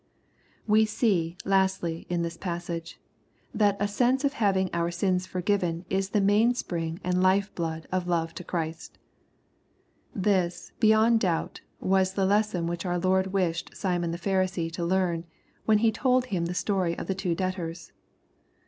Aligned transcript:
We 0.65 0.85
see, 0.85 1.37
lastly, 1.45 2.07
iu 2.09 2.17
this 2.23 2.35
passage, 2.35 2.99
that 3.53 3.77
a 3.79 3.87
sense 3.87 4.23
of 4.23 4.33
having 4.33 4.67
our 4.73 4.89
sins 4.89 5.27
forgiven 5.27 5.85
is 5.91 6.09
the 6.09 6.19
mainspring 6.19 6.99
and 7.03 7.21
life 7.21 7.51
Hood 7.55 7.85
of 7.91 8.07
love 8.07 8.33
to 8.33 8.43
Christ. 8.43 8.97
This, 10.15 10.71
beyond 10.79 11.19
doHbt^ 11.19 11.59
was 11.79 12.13
the 12.15 12.25
lesson 12.25 12.65
which 12.65 12.83
our 12.83 12.97
Lord 12.97 13.27
wished 13.27 13.77
Simon 13.77 14.09
the 14.09 14.17
Pharisee 14.17 14.71
to 14.71 14.83
learn, 14.83 15.25
when 15.65 15.77
He 15.77 15.91
told 15.91 16.25
him 16.25 16.45
the 16.47 16.55
story 16.55 16.97
of 16.97 17.05
the 17.05 17.13
two 17.13 17.35
debtors. 17.35 17.91